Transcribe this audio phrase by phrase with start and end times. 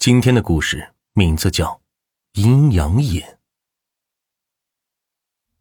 [0.00, 1.66] 今天的故事名字叫
[2.40, 3.22] 《阴阳眼》。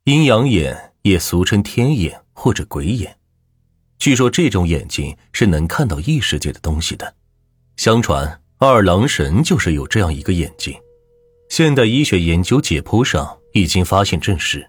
[0.06, 3.18] 阴阳眼也俗称天眼或者鬼眼，
[3.98, 7.16] 据说这种眼睛是能看到异世界的东西的。
[7.76, 10.74] 相传二郎神就是有这样一个眼睛。
[11.50, 14.66] 现代医学研究解剖上已经发现证实，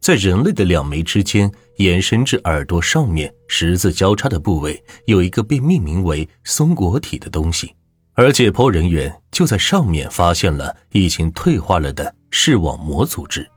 [0.00, 7.76] 在人类的两眉之间延伸至耳朵上面十字交叉的部位，有一个被命名为松果体的东西。
[8.14, 13.50] 而解剖人员就在上面发现了已经退化了的视网膜组织，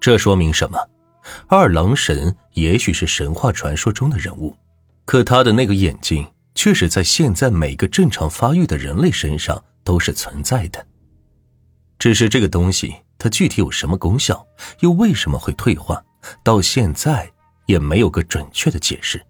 [0.00, 0.78] 这说明什么？
[1.46, 4.56] 二郎神也许是神话传说中的人物，
[5.04, 10.84] 可他的那个眼睛却是在现在每个正常发育的人类身上都是存在的。
[12.00, 14.44] 只是这个东西它具体有什么功效，
[14.80, 16.04] 又为什么会退化，
[16.42, 17.30] 到现在
[17.66, 19.24] 也没有个准确的解释。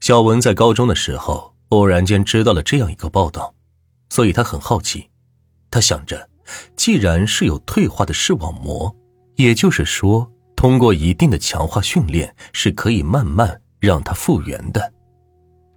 [0.00, 1.51] 小文在高中的时候。
[1.72, 3.54] 偶然间知道了这样一个报道，
[4.10, 5.08] 所以他很好奇。
[5.70, 6.28] 他想着，
[6.76, 8.94] 既然是有退化的视网膜，
[9.36, 14.92] 也就是说，通过一定的强化训练是可以慢慢让它复原的。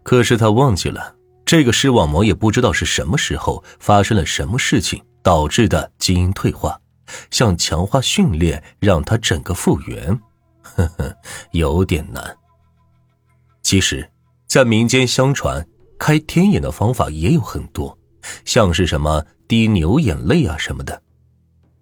[0.03, 6.77] 可是他忘记了，这个视网膜也不知道是什么时候发生了什么事情导致的基因退化，
[7.31, 10.19] 像强化训练让它整个复原，
[10.61, 11.16] 呵呵，
[11.51, 12.35] 有点难。
[13.63, 14.11] 其实，
[14.45, 15.66] 在民间相传。
[15.97, 17.97] 开天眼的方法也有很多，
[18.43, 21.01] 像是什么滴牛眼泪啊什么的。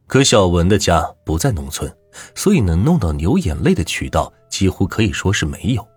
[0.08, 1.92] 可小文的家不在农村，
[2.36, 5.88] 所以能弄到牛眼泪的渠道几乎可以说是没有。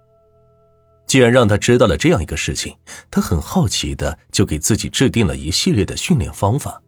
[1.06, 2.74] 既然让他知道了这样一个事情，
[3.10, 6.82] 他很好奇的就给自己制定了一系列的训练方法。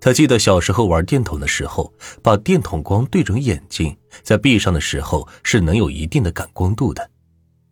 [0.00, 7.08] 他记得小时候玩电筒的时候，把电筒光对准眼睛，在闭上的时候是能有一定的感光度的，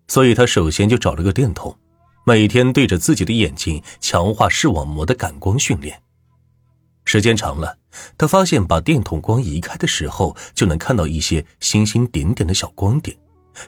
[0.08, 1.76] 所以他首先就找了个电筒。
[2.24, 6.00] 每天对着自己的眼睛强化视网膜的感光训练，
[7.04, 7.78] 时间长了，
[8.18, 13.16] 他发现把电筒光移开的时候，就能看到一些星星点点的小光点。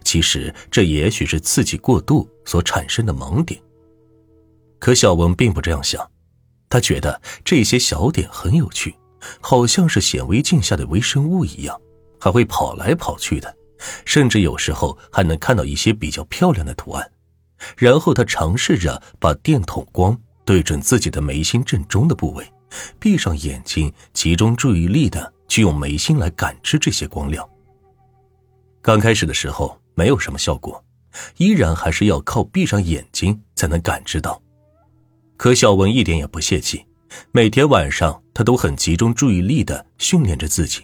[0.04, 3.60] 其实这也许是刺激过度所产生的盲点。
[4.78, 6.08] 可小文并不这样想，
[6.68, 8.94] 他觉得这些小点很有趣，
[9.40, 11.80] 好像是显微镜下的微生物一样，
[12.20, 13.54] 还会跑来跑去的，
[14.04, 17.11] 甚至有时候还能看到一些比较漂亮的图案。
[17.76, 22.46] 然后他尝试着把电筒光对准自己的眉心正中的部位，
[22.98, 27.48] 闭上眼睛，集中注意力的去用眉心来感知这些光亮。
[28.80, 30.82] 刚开始的时候没有什么效果，
[31.36, 34.42] 依然还是要靠闭上眼睛才能感知到。
[35.36, 36.84] 可小文一点也不泄气，
[37.30, 40.82] 每天晚上他都很集中注意力的训练着自己。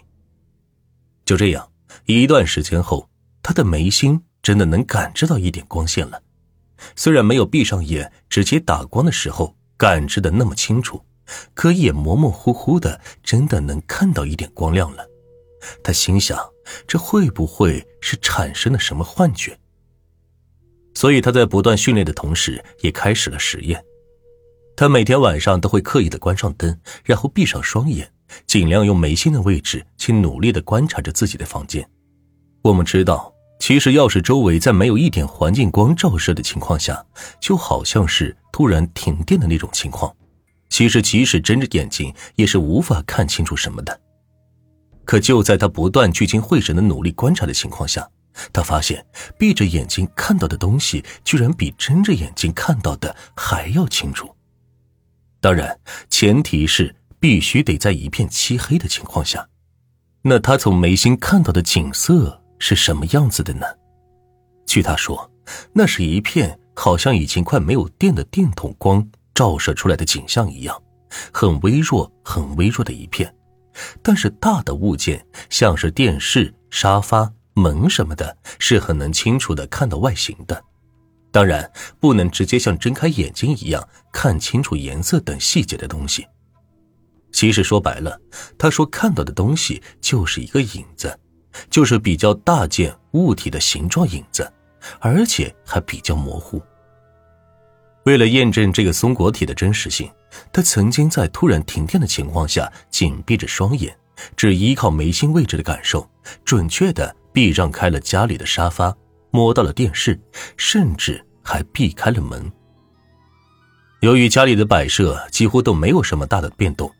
[1.25, 1.71] 就这样，
[2.07, 3.09] 一段时间后，
[3.43, 6.23] 他的眉心真的能感知到一点光线了。
[6.97, 11.03] 虽然没有闭上眼直接打光的时候感知的那么清楚，
[11.55, 15.07] 可也模模糊糊的，真的能看到一点光亮了。
[15.83, 16.39] 他心想，
[16.87, 19.59] 这会不会是产生了什么幻觉？
[20.95, 23.85] 所以他在不断训练的同时，也开始了实验。
[24.77, 28.13] 他每天晚上都会刻意的关上灯，然后闭上双眼，
[28.47, 31.89] 尽量用眉心的位置去努力的观察着自己的房间。
[32.63, 33.33] 我们知道。
[33.59, 37.05] 其实，要是周围在没有一点环境光照射的情况下，
[37.41, 40.15] 就好像是突然停电的那种情况。
[40.69, 44.01] 其实，即使睁着眼睛，也是无法看清楚什么的。
[45.05, 48.09] 可就在他不断聚精会神的努力观察的情况下，
[48.53, 49.05] 他发现
[49.37, 54.33] 闭着眼睛看到的东西，居然比睁着眼睛看到的还要清楚。
[55.41, 59.49] 当然，前提是必须得在一片漆黑的情况下。
[60.23, 62.41] 那他从眉心看到的景色。
[62.59, 63.67] 是什么样子的呢？
[64.67, 65.31] 据他说，
[65.73, 70.83] 那是一片好像已经快没有电的电筒光照射出来的景象一样，
[71.33, 73.35] 很微弱、很微弱的一片。
[74.03, 80.63] 但是大的物件，像是电视、沙发、门什么的，是很能清楚的看到外形的。
[81.31, 81.71] 当然，
[82.01, 86.27] 不能直接像睁开眼睛一样看清楚颜色等细节的东西。
[87.31, 88.21] 其实说白了，
[88.59, 91.19] 他说看到的东西就是一个影子。
[91.71, 94.51] 就是比较大件物体的形状影子，
[95.01, 96.63] 而且还比较模糊。
[98.05, 100.11] 为了验证这个松果体的真实性，
[100.53, 103.95] 他曾经在突然停电的情况下紧闭着双眼，
[104.37, 106.09] 只依靠眉心位置的感受，
[106.45, 108.97] 准确的避让开了家里的沙发，
[109.31, 110.19] 摸到了电视，
[110.57, 112.51] 甚至还避开了门。
[114.01, 116.91] 由于家里的摆设几乎都没有什么大的变动。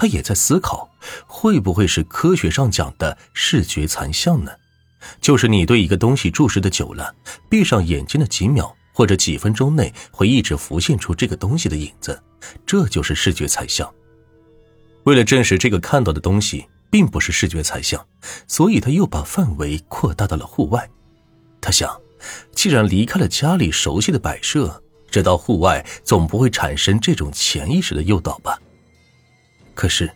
[0.00, 0.88] 他也在思考，
[1.26, 4.50] 会不会是科学上讲的视觉残像呢？
[5.20, 7.14] 就是你对一个东西注视的久了，
[7.50, 12.18] 闭上眼睛的几秒，或者几分钟内会一直浮现出这个东西的影子，
[12.64, 13.92] 这就是视觉残像。
[15.02, 18.02] 为了证实这个看到的东西并不是视觉残像，
[18.48, 20.88] 所以他又把范围扩大到了户外。
[21.60, 21.94] 他想，
[22.54, 28.58] 既然离开了家里熟悉的摆设，这到户外总不会产生这种潜意识的诱导吧？
[29.80, 30.12] 可是，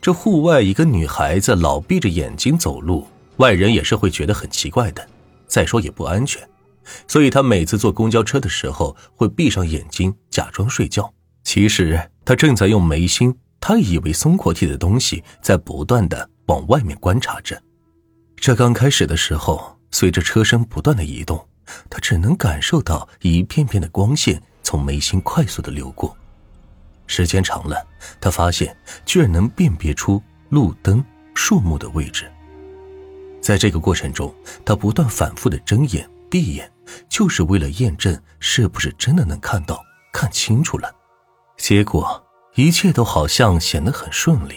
[0.00, 3.04] 这户外一个女孩子老闭着眼睛走路，
[3.38, 5.04] 外人也是会觉得很奇怪的。
[5.48, 6.40] 再说也不安全，
[7.08, 11.12] 所以她每次坐公交车的时候会闭上眼睛假装睡觉。
[11.42, 17.60] 其实他正在用眉心，他以为松果体的东西在不断的往外面观察着。
[18.36, 21.44] 这刚开始的时候，随着车身不断的移动，
[21.90, 26.16] 他只能感受到一片片的光线从眉心快速的流过。
[27.12, 27.86] 时间长了，
[28.18, 28.74] 他发现
[29.04, 31.04] 居然能辨别出路灯、
[31.34, 32.24] 树木的位置。
[33.38, 36.72] 在这个过程中，他不断反复的睁眼闭眼，
[37.10, 39.78] 就是为了验证是不是真的能看到、
[40.10, 40.90] 看清楚了。
[41.58, 42.24] 结果
[42.54, 44.54] 一切都好像显得很顺利，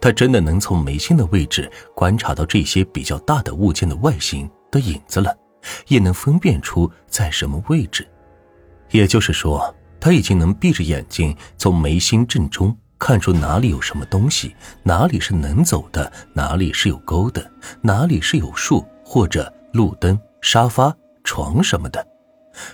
[0.00, 5.32] 他真的能从眉心的位置观察到这些比较大的物件的外形的影子了，
[5.86, 8.04] 也能分辨出在什么位置。
[8.90, 9.72] 也就是说，
[10.02, 12.76] 他已经能闭着眼睛从眉心正中。
[12.98, 17.48] 看出哪里有什么东西，哪里是能走的，哪里是有沟的，
[17.80, 22.04] 哪里是有树或者路灯、沙发、床什么的，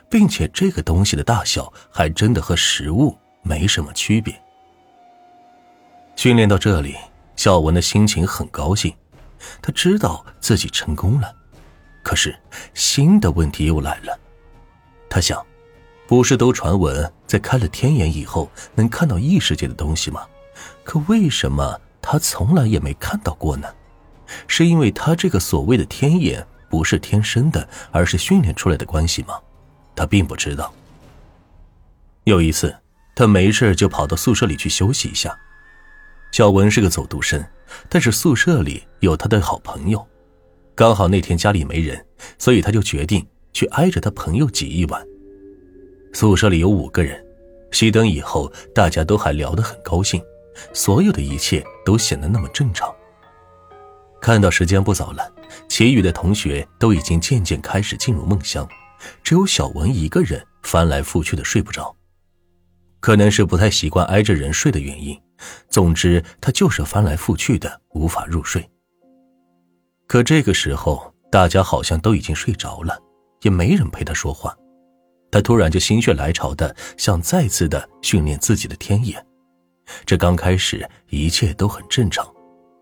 [0.08, 4.34] 并且这个东西的大小还真的和实物没什么区别。
[6.16, 6.94] 训练到这里，
[7.36, 8.94] 小文的心情很高兴，
[9.60, 11.34] 他知道自己成功了。
[12.02, 12.34] 可是
[12.72, 14.18] 新的问题又来了，
[15.10, 15.42] 他想。
[16.08, 20.26] 不是都传闻在开了天眼以后能看到异世界的东西吗？
[20.82, 23.68] 可为什么他从来也没看到过呢？
[24.46, 29.34] 是因为他这个所谓的天眼不是天生的，而是训练出来的关系吗？
[29.94, 30.72] 他并不知道。
[32.24, 32.74] 有一次，
[33.14, 35.38] 他没事就跑到宿舍里去休息一下。
[36.32, 37.44] 小文是个走读生，
[37.90, 40.06] 但是宿舍里有他的好朋友，
[40.74, 42.02] 刚好那天家里没人，
[42.38, 45.06] 所以他就决定去挨着他朋友挤一晚。
[46.12, 47.24] 宿舍里有五个人，
[47.70, 50.22] 熄灯以后，大家都还聊得很高兴，
[50.72, 52.92] 所有的一切都显得那么正常。
[54.20, 55.32] 看到时间不早了，
[55.68, 58.68] 其余的同学都已经渐渐开始进入梦乡，
[59.22, 61.94] 只有小文一个人翻来覆去的睡不着，
[63.00, 65.16] 可能是不太习惯挨着人睡的原因。
[65.68, 68.68] 总之，他就是翻来覆去的无法入睡。
[70.08, 72.98] 可这个时候，大家好像都已经睡着了，
[73.42, 74.52] 也没人陪他说话。
[75.30, 79.24] 他突然就心血来潮的想再次的训练自己的天眼，
[80.06, 82.26] 这刚开始一切都很正常，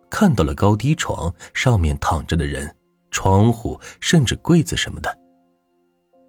[0.09, 2.73] 看到了高低床上面躺着的人，
[3.11, 5.19] 窗户甚至柜子什么的。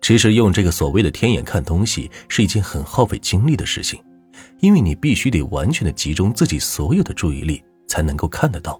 [0.01, 4.01] 其实用这个所谓的天眼看东西是一件很耗费精力的事情，
[4.59, 8.79] 因为你必须得完全的集中自己所有的注意力才能够看得到。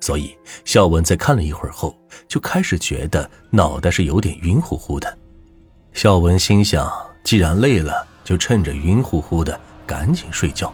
[0.00, 0.34] 所以
[0.64, 1.94] 孝文在看了一会儿后，
[2.28, 5.18] 就开始觉得脑袋是有点晕乎乎的。
[6.02, 6.90] 孝文心想，
[7.22, 10.72] 既然累了，就趁着晕乎乎的赶紧睡觉。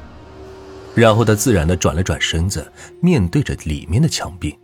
[0.94, 2.70] 然后他自然的转了转身子，
[3.00, 4.56] 面对着里面的墙壁。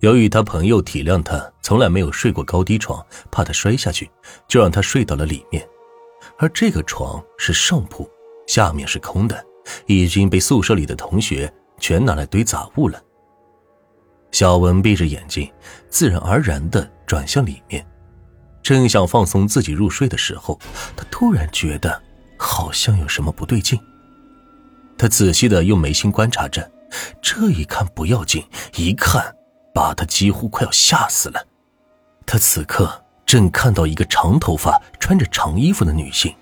[0.00, 4.10] 由于他朋友体谅他从来没有睡过高低床，怕他摔下去，
[4.46, 5.66] 就让他睡到了里面。
[6.36, 8.06] 而这个床是上铺，
[8.46, 9.42] 下面是空的，
[9.86, 13.02] 已经被宿舍里的同学全拿来堆杂物了。
[14.30, 15.50] 小文闭着眼睛，
[15.88, 17.82] 自然而然的转向里面。
[18.64, 20.58] 正想放松自己入睡的时候，
[20.96, 22.02] 他突然觉得
[22.38, 23.78] 好像有什么不对劲。
[24.96, 26.68] 他仔细的用眉心观察着，
[27.20, 28.42] 这一看不要紧，
[28.76, 29.36] 一看
[29.74, 31.46] 把他几乎快要吓死了。
[32.24, 36.34] 他此刻正看到一个长头发、穿着长衣服的女性，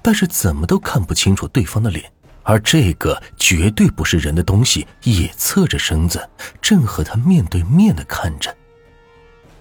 [0.00, 2.04] 但是怎么都看不清楚对方的脸，
[2.44, 6.30] 而这个绝对不是人的东西也侧着身子，
[6.62, 8.54] 正和他面对面的看着。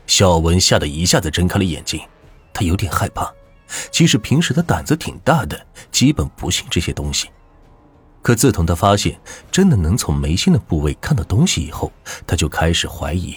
[0.06, 2.02] 小文吓得一下子睁开了眼睛，
[2.54, 3.34] 他有点害怕。
[3.92, 7.30] 其实平时他胆子挺大的，基本不信这些东西。
[8.22, 9.20] 可自从他发现
[9.52, 11.92] 真的能从眉心的部位看到东西以后，
[12.28, 13.36] 他就开始怀疑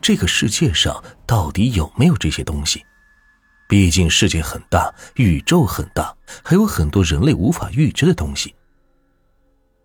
[0.00, 2.84] 这个世界上到底有没有这些东西。
[3.68, 8.54] 毕竟世界很大，宇宙很大，还有很多人类无法预知的东西。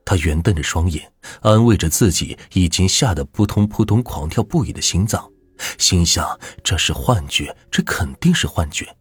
[0.05, 1.11] 他圆瞪着双眼，
[1.41, 5.32] 安慰着自己已经吓得扑通扑通狂跳不已的心脏。
[5.77, 8.95] 心想这是幻觉，这肯定是幻觉。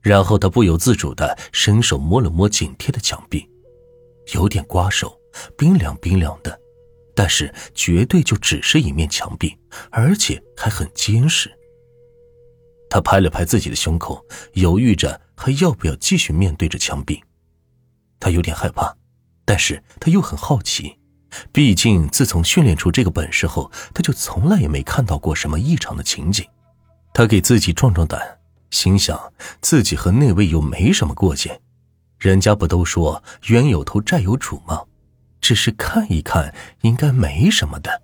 [0.00, 3.48] 然后他不由自主的伸手摸了摸紧贴的墙壁，
[4.34, 5.20] 有点刮手，
[5.58, 6.58] 冰凉冰凉的，
[7.14, 9.56] 但是绝对就只是一面墙壁，
[9.90, 11.50] 而且还很坚实。
[12.88, 17.22] 他拍了拍自己的胸口，犹豫着还要不要继续面对着墙壁。
[18.18, 18.96] 他有点害怕，
[19.44, 20.98] 但是他又很好奇，
[21.52, 26.46] 毕竟自从训练出这个本事后，他就从来也没看到过什么异常的情景。
[27.12, 28.38] 他给自己壮壮胆，
[28.70, 31.60] 心想自己和那位又没什么过节，
[32.18, 34.82] 人家不都说冤有头债有主吗？
[35.40, 38.02] 只是看一看，应该没什么的。